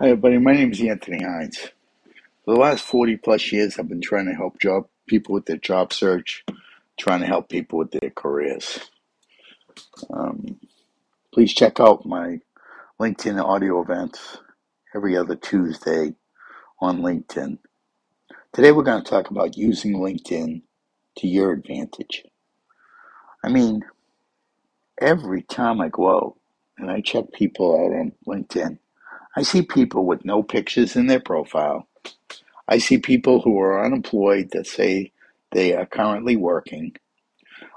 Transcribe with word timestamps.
Hi, 0.00 0.06
everybody. 0.06 0.38
My 0.38 0.54
name 0.54 0.72
is 0.72 0.80
Anthony 0.80 1.22
Hines. 1.22 1.58
For 2.46 2.54
the 2.54 2.58
last 2.58 2.82
40 2.86 3.18
plus 3.18 3.52
years, 3.52 3.78
I've 3.78 3.90
been 3.90 4.00
trying 4.00 4.24
to 4.28 4.32
help 4.32 4.58
job 4.58 4.86
people 5.06 5.34
with 5.34 5.44
their 5.44 5.58
job 5.58 5.92
search, 5.92 6.42
trying 6.98 7.20
to 7.20 7.26
help 7.26 7.50
people 7.50 7.78
with 7.78 7.90
their 7.90 8.08
careers. 8.08 8.78
Um, 10.08 10.58
please 11.34 11.52
check 11.52 11.80
out 11.80 12.06
my 12.06 12.40
LinkedIn 12.98 13.44
audio 13.44 13.82
events 13.82 14.38
every 14.94 15.18
other 15.18 15.36
Tuesday 15.36 16.14
on 16.80 17.02
LinkedIn. 17.02 17.58
Today, 18.54 18.72
we're 18.72 18.84
going 18.84 19.04
to 19.04 19.10
talk 19.10 19.30
about 19.30 19.58
using 19.58 19.98
LinkedIn 19.98 20.62
to 21.18 21.28
your 21.28 21.52
advantage. 21.52 22.24
I 23.44 23.50
mean, 23.50 23.84
every 24.98 25.42
time 25.42 25.78
I 25.78 25.90
go 25.90 26.16
out 26.16 26.36
and 26.78 26.90
I 26.90 27.02
check 27.02 27.32
people 27.34 27.74
out 27.74 27.94
on 27.94 28.12
LinkedIn, 28.26 28.78
I 29.36 29.42
see 29.42 29.62
people 29.62 30.06
with 30.06 30.24
no 30.24 30.42
pictures 30.42 30.96
in 30.96 31.06
their 31.06 31.20
profile. 31.20 31.88
I 32.68 32.78
see 32.78 32.98
people 32.98 33.40
who 33.42 33.58
are 33.60 33.84
unemployed 33.84 34.50
that 34.52 34.66
say 34.66 35.12
they 35.52 35.74
are 35.74 35.86
currently 35.86 36.36
working. 36.36 36.94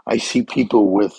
I 0.08 0.18
see 0.18 0.44
people 0.44 0.92
with 0.92 1.16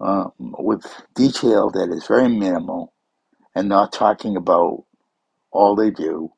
um, 0.00 0.32
with 0.38 0.84
detail 1.14 1.70
that 1.70 1.90
is 1.90 2.06
very 2.06 2.28
minimal 2.28 2.92
and 3.54 3.68
not 3.68 3.92
talking 3.92 4.36
about 4.36 4.84
all 5.52 5.76
they 5.76 5.90
do 5.90 6.32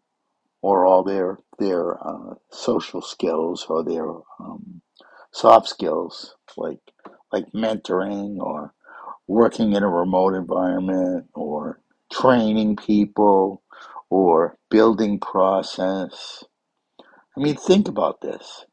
or 0.63 0.87
all 0.87 1.05
their 1.05 1.39
their 1.59 1.97
uh, 2.07 2.35
social 2.51 3.03
skills 3.03 3.67
or 3.69 3.85
their 3.85 4.09
um, 4.41 4.83
soft 5.33 5.69
skills 5.69 6.37
like 6.57 6.81
like 7.33 7.47
mentoring 7.55 8.39
or 8.39 8.75
working 9.27 9.73
in 9.73 9.83
a 9.83 9.89
remote 9.89 10.35
environment 10.35 11.27
or 11.35 11.81
training 12.21 12.77
people 12.77 13.63
or 14.11 14.59
building 14.71 15.21
process. 15.21 16.45
I 17.37 17.41
mean, 17.43 17.57
think 17.57 17.89
about 17.89 18.21
this. 18.23 18.67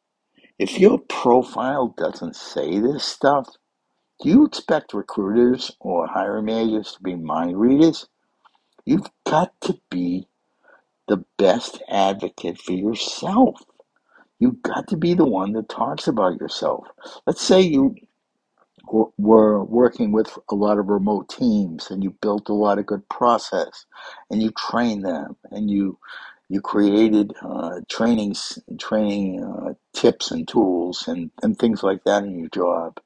If 0.60 0.80
your 0.80 1.00
profile 1.00 1.94
doesn't 1.98 2.36
say 2.36 2.80
this 2.80 3.04
stuff, 3.06 3.50
do 4.22 4.30
you 4.30 4.46
expect 4.46 4.94
recruiters 4.94 5.72
or 5.80 6.08
hiring 6.08 6.46
managers 6.46 6.94
to 6.94 7.04
be 7.04 7.16
mind 7.16 7.60
readers? 7.60 8.08
You've 8.86 9.10
got 9.26 9.54
to 9.62 9.80
be 9.92 10.28
the 11.08 11.26
best 11.38 11.82
advocate 11.90 12.60
for 12.60 12.74
yourself. 12.74 13.62
You've 14.40 14.62
got 14.64 14.88
to 14.90 14.98
be 14.98 15.14
the 15.16 15.26
one 15.26 15.54
that 15.54 15.70
talks 15.70 16.08
about 16.08 16.40
yourself. 16.40 16.88
Let's 17.28 17.42
say 17.42 17.62
you 17.62 17.96
were 19.17 19.64
working 19.66 20.14
with 20.14 20.38
a 20.52 20.56
lot 20.56 20.80
of 20.80 20.89
remote 20.89 21.30
teams 21.30 21.92
and 21.92 22.03
you 22.03 22.11
built 22.22 22.50
a 22.50 22.53
lot 22.56 22.80
of 22.80 22.88
good 22.88 23.08
process 23.09 23.86
and 24.31 24.42
you 24.44 24.52
trained 24.52 25.06
them 25.06 25.38
and 25.52 25.72
you 25.72 26.00
you 26.50 26.61
created 26.61 27.34
uh, 27.44 27.81
trainings 27.89 28.59
training 28.80 29.44
uh, 29.44 29.73
tips 29.94 30.31
and 30.31 30.47
tools 30.47 31.06
and, 31.08 31.31
and 31.44 31.59
things 31.59 31.84
like 31.84 32.03
that 32.06 32.23
in 32.23 32.39
your 32.39 32.50
job. 32.50 33.00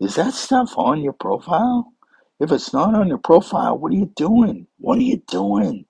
Is 0.00 0.16
that 0.16 0.34
stuff 0.34 0.74
on 0.78 1.02
your 1.02 1.14
profile? 1.14 1.92
If 2.40 2.52
it's 2.52 2.72
not 2.74 2.94
on 2.94 3.08
your 3.08 3.18
profile 3.18 3.78
what 3.78 3.92
are 3.92 3.96
you 3.96 4.12
doing? 4.16 4.68
What 4.78 4.98
are 4.98 5.02
you 5.02 5.22
doing? 5.28 5.86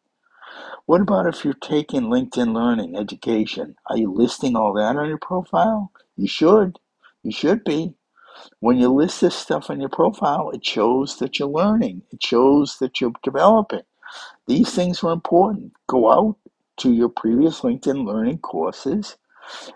What 0.86 1.00
about 1.00 1.28
if 1.28 1.44
you're 1.46 1.54
taking 1.54 2.04
linkedin 2.04 2.54
learning 2.54 2.98
education? 2.98 3.76
Are 3.88 3.98
you 3.98 4.12
listing 4.12 4.56
all 4.56 4.74
that 4.74 4.96
on 4.98 5.08
your 5.08 5.18
profile? 5.18 5.92
You 6.18 6.28
should. 6.28 6.78
You 7.24 7.32
should 7.32 7.64
be 7.64 7.94
when 8.60 8.78
you 8.78 8.88
list 8.88 9.20
this 9.20 9.36
stuff 9.36 9.70
on 9.70 9.80
your 9.80 9.90
profile, 9.90 10.50
it 10.50 10.64
shows 10.66 11.18
that 11.18 11.38
you're 11.38 11.48
learning. 11.48 12.02
It 12.12 12.22
shows 12.24 12.78
that 12.80 13.00
you're 13.00 13.12
developing. 13.22 13.82
These 14.48 14.74
things 14.74 15.04
are 15.04 15.12
important. 15.12 15.74
Go 15.88 16.10
out 16.12 16.36
to 16.78 16.92
your 16.92 17.10
previous 17.10 17.62
LinkedIn 17.62 18.06
learning 18.06 18.38
courses 18.40 19.16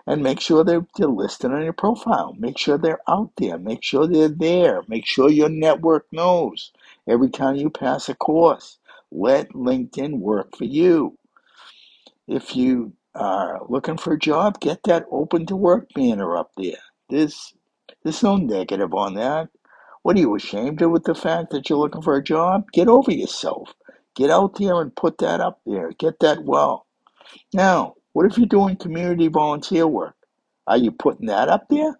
and 0.07 0.23
make 0.23 0.39
sure 0.41 0.63
they're, 0.63 0.85
they're 0.97 1.07
listed 1.07 1.51
on 1.51 1.63
your 1.63 1.73
profile. 1.73 2.35
Make 2.37 2.57
sure 2.57 2.77
they're 2.77 3.01
out 3.07 3.31
there. 3.37 3.57
Make 3.57 3.83
sure 3.83 4.07
they're 4.07 4.29
there. 4.29 4.83
Make 4.87 5.05
sure 5.05 5.29
your 5.31 5.49
network 5.49 6.07
knows 6.11 6.71
every 7.07 7.29
time 7.29 7.55
you 7.55 7.69
pass 7.69 8.09
a 8.09 8.15
course. 8.15 8.79
Let 9.11 9.49
LinkedIn 9.51 10.19
work 10.19 10.57
for 10.57 10.65
you. 10.65 11.17
If 12.27 12.55
you 12.55 12.93
are 13.15 13.61
looking 13.69 13.97
for 13.97 14.13
a 14.13 14.19
job, 14.19 14.59
get 14.61 14.83
that 14.85 15.05
open 15.11 15.45
to 15.47 15.57
work 15.57 15.89
banner 15.95 16.37
up 16.37 16.51
there. 16.57 16.79
There's 17.09 17.53
there's 18.07 18.23
no 18.23 18.37
negative 18.37 18.93
on 18.93 19.15
that. 19.15 19.49
What 20.03 20.17
are 20.17 20.21
you 20.21 20.35
ashamed 20.35 20.81
of 20.81 20.91
with 20.91 21.05
the 21.05 21.15
fact 21.15 21.51
that 21.51 21.69
you're 21.69 21.79
looking 21.79 22.01
for 22.03 22.17
a 22.17 22.23
job? 22.23 22.71
Get 22.73 22.87
over 22.87 23.11
yourself. 23.11 23.73
Get 24.15 24.31
out 24.31 24.57
there 24.59 24.81
and 24.81 24.95
put 24.95 25.19
that 25.19 25.41
up 25.41 25.61
there. 25.65 25.91
Get 25.99 26.19
that 26.21 26.43
well. 26.45 26.87
Now, 27.53 27.95
what 28.13 28.25
if 28.27 28.37
you're 28.37 28.47
doing 28.47 28.77
community 28.77 29.27
volunteer 29.27 29.87
work? 29.87 30.15
Are 30.67 30.77
you 30.77 30.91
putting 30.91 31.27
that 31.27 31.49
up 31.49 31.67
there? 31.69 31.99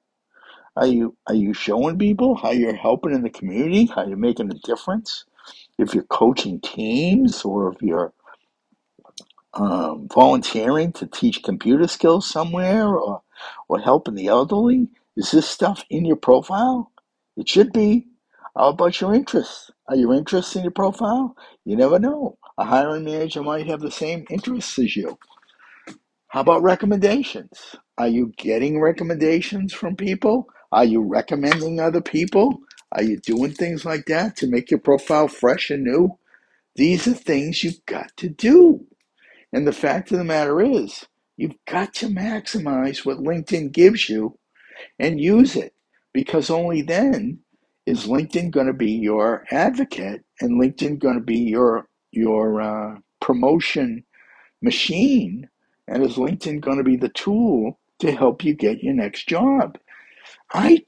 Are 0.78 0.88
you 0.88 1.16
are 1.28 1.36
you 1.36 1.54
showing 1.54 2.00
people 2.00 2.36
how 2.36 2.52
you're 2.52 2.76
helping 2.76 3.14
in 3.14 3.24
the 3.24 3.30
community? 3.30 3.88
How 3.88 4.08
you're 4.08 4.18
making 4.18 4.52
a 4.52 4.56
difference? 4.68 5.26
If 5.78 5.94
you're 5.96 6.04
coaching 6.06 6.62
teams 6.62 7.44
or 7.46 7.74
if 7.74 7.82
you're 7.82 8.14
um, 9.56 10.08
volunteering 10.14 10.94
to 10.94 11.08
teach 11.08 11.44
computer 11.44 11.88
skills 11.88 12.30
somewhere 12.30 12.88
or 12.88 13.22
or 13.70 13.80
helping 13.80 14.16
the 14.16 14.28
elderly, 14.28 14.88
is 15.18 15.32
this 15.32 15.50
stuff 15.50 15.84
in 15.90 16.06
your 16.06 16.18
profile? 16.18 16.92
It 17.38 17.50
should 17.50 17.74
be. 17.74 18.08
How 18.56 18.70
about 18.70 19.02
your 19.02 19.16
interests? 19.16 19.72
Are 19.90 19.96
your 19.96 20.14
interests 20.14 20.56
in 20.56 20.64
your 20.64 20.72
profile? 20.72 21.36
You 21.66 21.76
never 21.76 22.00
know. 22.00 22.38
A 22.60 22.66
hiring 22.66 23.06
manager 23.06 23.44
might 23.44 23.68
have 23.68 23.82
the 23.82 23.92
same 23.92 24.26
interests 24.30 24.78
as 24.80 24.96
you. 24.96 25.18
How 26.30 26.42
about 26.42 26.64
recommendations? 26.64 27.76
Are 27.98 28.08
you 28.08 28.32
getting 28.38 28.80
recommendations 28.80 29.74
from 29.74 29.96
people? 29.96 30.48
Are 30.72 30.86
you 30.86 31.02
recommending 31.02 31.80
other 31.80 32.02
people? 32.02 32.60
Are 32.92 33.04
you 33.04 33.18
doing 33.18 33.54
things 33.54 33.86
like 33.86 34.06
that 34.06 34.36
to 34.38 34.48
make 34.48 34.72
your 34.72 34.80
profile 34.80 35.28
fresh 35.28 35.72
and 35.72 35.84
new? 35.84 36.20
These 36.76 37.08
are 37.08 37.16
things 37.16 37.64
you've 37.64 37.86
got 37.88 38.16
to 38.18 38.30
do. 38.30 38.86
And 39.52 39.68
the 39.68 39.74
fact 39.74 40.12
of 40.12 40.20
the 40.20 40.24
matter 40.24 40.62
is, 40.62 41.08
you've 41.38 41.56
got 41.68 41.96
to 41.96 42.08
maximize 42.08 43.06
what 43.06 43.18
LinkedIn 43.18 43.72
gives 43.72 44.10
you 44.10 44.38
and 45.00 45.20
use 45.22 45.56
it 45.56 45.74
because 46.14 46.50
only 46.50 46.82
then 46.82 47.40
is 47.86 48.08
LinkedIn 48.08 48.52
going 48.52 48.68
to 48.68 48.74
be 48.74 48.92
your 48.92 49.46
advocate 49.52 50.24
and 50.42 50.62
LinkedIn 50.62 51.00
going 51.00 51.16
to 51.16 51.24
be 51.24 51.40
your 51.40 51.88
your 52.12 52.62
uh, 52.62 52.96
promotion 53.22 54.04
machine 54.62 55.50
and 55.88 56.04
is 56.04 56.16
LinkedIn 56.16 56.62
going 56.62 56.78
to 56.78 56.84
be 56.84 56.98
the 56.98 57.10
tool 57.10 57.80
to 58.00 58.12
help 58.12 58.44
you 58.44 58.56
get 58.56 58.84
your 58.84 58.94
next 58.96 59.28
job? 59.28 59.78
I 60.54 60.84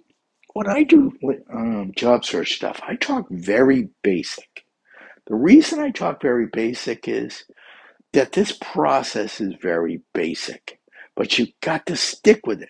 when 0.53 0.67
I 0.69 0.83
do 0.83 1.13
um, 1.53 1.94
job 1.95 2.25
search 2.25 2.56
stuff, 2.56 2.81
I 2.88 2.95
talk 2.95 3.27
very 3.31 3.89
basic. 4.03 4.66
The 5.27 5.35
reason 5.35 5.79
I 5.79 5.91
talk 5.91 6.21
very 6.21 6.47
basic 6.47 7.07
is 7.07 7.45
that 8.13 8.33
this 8.33 8.53
process 8.61 9.41
is 9.41 9.53
very 9.61 10.01
basic, 10.13 10.79
but 11.16 11.39
you've 11.39 11.53
got 11.61 11.85
to 11.88 11.95
stick 11.95 12.47
with 12.47 12.61
it. 12.61 12.69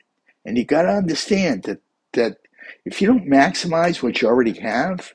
And 0.49 0.57
you 0.57 0.65
got 0.65 0.81
to 0.81 0.89
understand 0.89 1.61
that, 1.65 1.79
that 2.13 2.37
if 2.83 2.99
you 2.99 3.07
don't 3.07 3.29
maximize 3.29 4.01
what 4.01 4.19
you 4.19 4.27
already 4.27 4.59
have, 4.59 5.13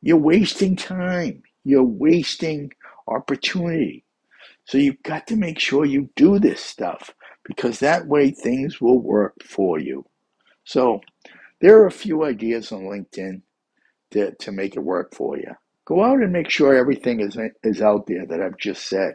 you're 0.00 0.16
wasting 0.16 0.74
time. 0.74 1.42
You're 1.64 1.84
wasting 1.84 2.72
opportunity. 3.06 4.04
So 4.64 4.78
you've 4.78 5.02
got 5.02 5.26
to 5.26 5.36
make 5.36 5.58
sure 5.58 5.84
you 5.84 6.08
do 6.16 6.38
this 6.38 6.62
stuff 6.62 7.10
because 7.44 7.80
that 7.80 8.06
way 8.06 8.30
things 8.30 8.80
will 8.80 8.98
work 8.98 9.34
for 9.44 9.78
you. 9.78 10.06
So 10.64 11.02
there 11.60 11.78
are 11.82 11.86
a 11.86 11.92
few 11.92 12.24
ideas 12.24 12.72
on 12.72 12.84
LinkedIn 12.84 13.42
to, 14.12 14.34
to 14.34 14.50
make 14.50 14.76
it 14.76 14.80
work 14.80 15.14
for 15.14 15.36
you. 15.36 15.52
Go 15.84 16.02
out 16.02 16.22
and 16.22 16.32
make 16.32 16.48
sure 16.48 16.74
everything 16.74 17.20
is, 17.20 17.36
is 17.64 17.82
out 17.82 18.06
there 18.06 18.24
that 18.24 18.40
I've 18.40 18.56
just 18.56 18.88
said. 18.88 19.12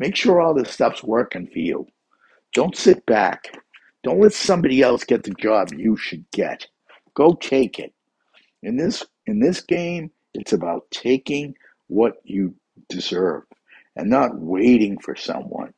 Make 0.00 0.16
sure 0.16 0.40
all 0.40 0.52
this 0.52 0.72
stuff's 0.72 1.04
working 1.04 1.46
for 1.46 1.60
you. 1.60 1.86
Don't 2.52 2.76
sit 2.76 3.06
back. 3.06 3.56
Don't 4.02 4.20
let 4.20 4.32
somebody 4.32 4.82
else 4.82 5.04
get 5.04 5.24
the 5.24 5.32
job 5.32 5.72
you 5.72 5.96
should 5.96 6.24
get. 6.30 6.66
Go 7.14 7.34
take 7.34 7.78
it. 7.78 7.92
In 8.62 8.76
this 8.76 9.04
in 9.26 9.40
this 9.40 9.60
game, 9.60 10.10
it's 10.34 10.52
about 10.52 10.90
taking 10.90 11.54
what 11.88 12.14
you 12.24 12.54
deserve 12.88 13.44
and 13.96 14.10
not 14.10 14.38
waiting 14.38 14.98
for 14.98 15.16
someone. 15.16 15.72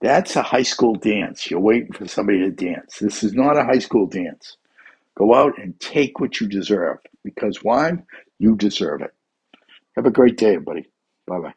That's 0.00 0.36
a 0.36 0.42
high 0.42 0.62
school 0.62 0.94
dance. 0.96 1.50
You're 1.50 1.60
waiting 1.60 1.92
for 1.92 2.08
somebody 2.08 2.40
to 2.40 2.50
dance. 2.50 2.98
This 2.98 3.22
is 3.22 3.34
not 3.34 3.56
a 3.56 3.64
high 3.64 3.78
school 3.78 4.06
dance. 4.06 4.56
Go 5.16 5.34
out 5.34 5.58
and 5.58 5.78
take 5.80 6.20
what 6.20 6.40
you 6.40 6.48
deserve 6.48 6.98
because 7.24 7.62
why? 7.62 7.92
You 8.38 8.56
deserve 8.56 9.02
it. 9.02 9.14
Have 9.96 10.06
a 10.06 10.10
great 10.10 10.38
day, 10.38 10.54
everybody. 10.54 10.88
Bye 11.26 11.38
bye. 11.38 11.54